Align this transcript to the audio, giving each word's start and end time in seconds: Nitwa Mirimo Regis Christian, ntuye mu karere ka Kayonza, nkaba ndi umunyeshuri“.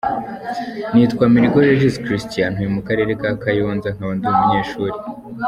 Nitwa 0.93 1.25
Mirimo 1.35 1.57
Regis 1.67 1.95
Christian, 2.05 2.49
ntuye 2.53 2.69
mu 2.75 2.81
karere 2.87 3.11
ka 3.21 3.29
Kayonza, 3.41 3.87
nkaba 3.95 4.13
ndi 4.17 4.25
umunyeshuri“. 4.31 4.93